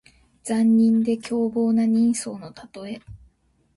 [0.41, 2.99] 残忍で凶暴な人相のたとえ。